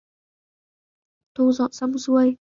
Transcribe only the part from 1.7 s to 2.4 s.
xong xuôi